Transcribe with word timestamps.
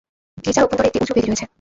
গির্জার 0.37 0.63
অভ্যন্তরে 0.65 0.87
একটি 0.87 0.99
উচু 1.03 1.13
বেদি 1.15 1.27
রয়েছে। 1.27 1.45